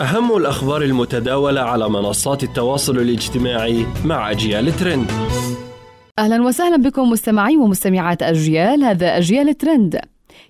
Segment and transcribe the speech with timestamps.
[0.00, 5.10] أهم الأخبار المتداولة على منصات التواصل الاجتماعي مع أجيال ترند.
[6.18, 10.00] أهلا وسهلا بكم مستمعي ومستمعات أجيال هذا أجيال ترند.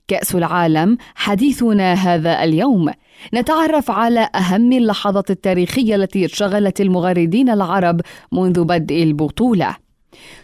[0.09, 2.91] كأس العالم حديثنا هذا اليوم.
[3.35, 8.01] نتعرف على أهم اللحظات التاريخية التي شغلت المغردين العرب
[8.33, 9.77] منذ بدء البطولة.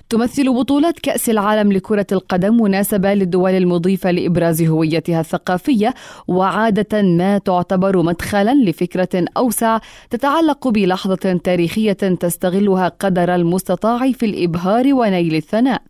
[0.09, 5.95] تمثل بطولات كأس العالم لكرة القدم مناسبة للدول المضيفة لإبراز هويتها الثقافية
[6.29, 9.79] وعادة ما تعتبر مدخلا لفكرة أوسع
[10.11, 15.83] تتعلق بلحظة تاريخية تستغلها قدر المستطاع في الإبهار ونيل الثناء.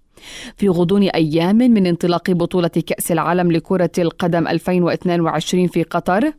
[0.57, 6.33] في غضون أيام من انطلاق بطولة كأس العالم لكرة القدم 2022 في قطر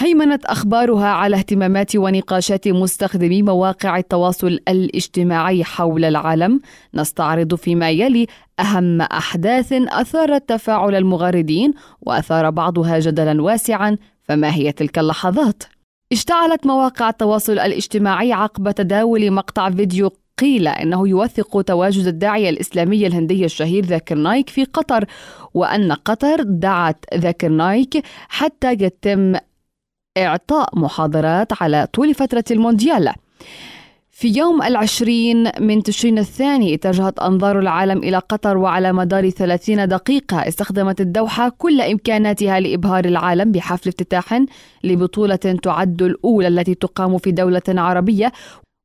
[0.00, 6.60] هيمنت أخبارها على اهتمامات ونقاشات مستخدمي مواقع التواصل الاجتماعي حول العالم
[6.94, 8.26] نستعرض فيما يلي
[8.60, 15.62] أهم أحداث أثارت تفاعل المغردين وأثار بعضها جدلا واسعا فما هي تلك اللحظات؟
[16.12, 23.44] اشتعلت مواقع التواصل الاجتماعي عقب تداول مقطع فيديو قيل إنه يوثق تواجد الداعية الاسلامي الهندي
[23.44, 25.04] الشهير ذاكر نايك في قطر
[25.54, 29.34] وأن قطر دعت ذاكر نايك حتى يتم
[30.18, 33.12] إعطاء محاضرات على طول فترة المونديال.
[34.10, 40.48] في يوم العشرين من تشرين الثاني اتجهت أنظار العالم إلى قطر وعلى مدار ثلاثين دقيقة
[40.48, 44.42] استخدمت الدوحة كل إمكاناتها لإبهار العالم بحفل افتتاح
[44.84, 48.32] لبطولة تعد الأولى التي تقام في دولة عربية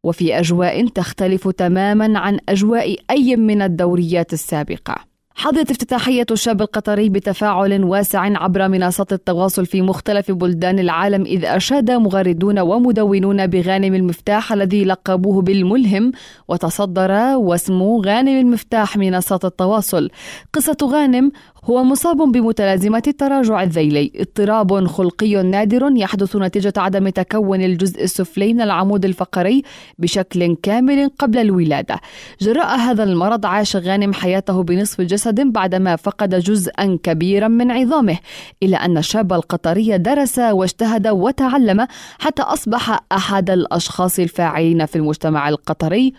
[0.06, 5.13] وفي أجواء تختلف تماما عن أجواء أي من الدوريات السابقة.
[5.36, 11.92] حظت افتتاحية الشاب القطري بتفاعل واسع عبر منصات التواصل في مختلف بلدان العالم إذ أشاد
[11.92, 16.12] مغردون ومدونون بغانم المفتاح الذي لقبوه بالملهم
[16.48, 20.10] وتصدر واسم غانم المفتاح منصات التواصل.
[20.54, 21.32] قصة غانم
[21.66, 24.12] هو مصاب بمتلازمة التراجع الذيلي.
[24.16, 29.64] اضطراب خلقي نادر يحدث نتيجة عدم تكون الجزء السفلي من العمود الفقري
[30.00, 32.00] بشكل كامل قبل الولادة.
[32.42, 38.18] جراء هذا المرض عاش غانم حياته بنصف جسد بعدما فقد جزءا كبيرا من عظامه
[38.64, 41.88] إلا أن الشاب القطري درس واجتهد وتعلم
[42.20, 46.14] حتى أصبح أحد الأشخاص الفاعلين في المجتمع القطري.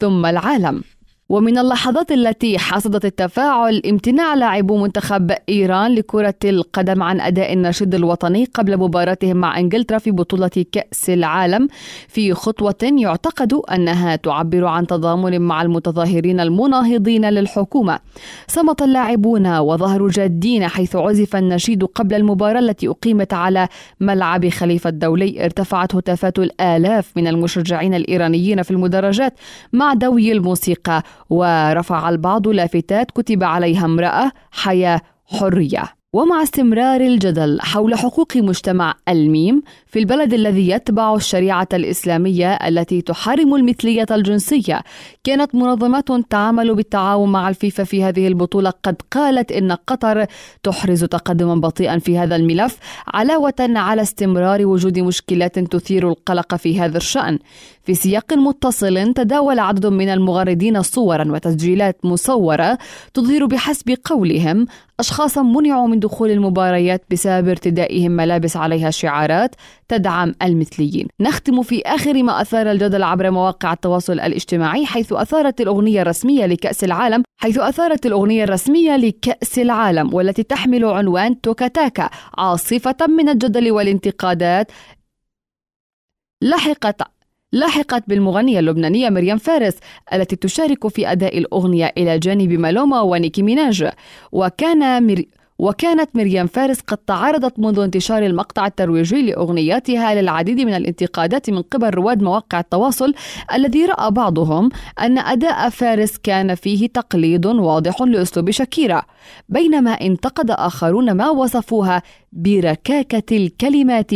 [0.00, 0.82] ثم العالم.
[1.28, 8.44] ومن اللحظات التي حصدت التفاعل امتناع لاعبو منتخب إيران لكرة القدم عن أداء النشيد الوطني
[8.44, 11.68] قبل مباراتهم مع إنجلترا في بطولة كأس العالم
[12.08, 17.98] في خطوة يعتقد أنها تعبر عن تضامن مع المتظاهرين المناهضين للحكومة.
[18.48, 23.68] صمت اللاعبون وظهروا جادين حيث عزف النشيد قبل المباراة التي أقيمت على
[24.00, 29.34] ملعب خليفة الدولي ارتفعت هتافات الآلاف من المشجعين الإيرانيين في المدرجات
[29.72, 36.04] مع دوي الموسيقى ورفع البعض لافتات كتب عليها امرأة حياة حرية.
[36.14, 43.54] ومع استمرار الجدل حول حقوق مجتمع الميم في البلد الذي يتبع الشريعة الإسلامية التي تحرم
[43.54, 44.80] المثلية الجنسية
[45.24, 48.70] كانت منظمات تعمل بالتعاون مع الفيفا في هذه البطولة.
[48.70, 50.26] قد قالت إن قطر
[50.62, 56.96] تحرز تقدما بطيئا في هذا الملف علاوة على استمرار وجود مشكلات تثير القلق في هذا
[56.96, 57.38] الشأن.
[57.84, 62.78] في سياق متصل تداول عدد من المغردين صورا وتسجيلات مصورة
[63.14, 64.66] تظهر بحسب قولهم
[65.00, 69.54] أشخاصا منعوا من دخول المباريات بسبب ارتدائهم ملابس عليها شعارات
[69.88, 71.08] تدعم المثليين.
[71.20, 76.84] نختم في آخر ما أثار الجدل عبر مواقع التواصل الاجتماعي حيث أثارت الأغنية الرسمية لكأس
[76.84, 84.72] العالم حيث أثارت الأغنية الرسمية لكأس العالم والتي تحمل عنوان توكاتاكا عاصفة من الجدل والانتقادات
[86.42, 87.02] لحقت
[87.54, 89.74] لاحقت بالمغنية اللبنانية مريم فارس
[90.12, 93.90] التي تشارك في أداء الأغنية إلى جانب مالوما ونيكي ميناج.
[94.32, 95.22] وكان مر...
[95.58, 101.90] وكانت مريم فارس قد تعرضت منذ انتشار المقطع الترويجي لأغنياتها للعديد من الانتقادات من قبل
[101.90, 103.14] رواد مواقع التواصل
[103.54, 104.68] الذي رأى بعضهم
[105.00, 109.02] أن أداء فارس كان فيه تقليد واضح لأسلوب شاكيرا.
[109.48, 114.10] بينما انتقد آخرون ما وصفوها بركاكة الكلمات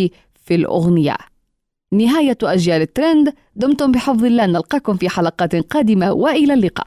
[0.44, 1.27] في الأغنية.
[1.92, 6.86] نهاية أجيال الترند دمتم بحفظ الله نلقاكم في حلقات قادمة وإلى اللقاء.